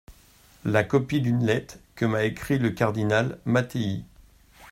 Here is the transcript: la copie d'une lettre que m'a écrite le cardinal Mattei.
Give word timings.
la 0.65 0.83
copie 0.83 1.21
d'une 1.21 1.45
lettre 1.45 1.77
que 1.93 2.05
m'a 2.05 2.23
écrite 2.23 2.59
le 2.63 2.71
cardinal 2.71 3.37
Mattei. 3.45 4.03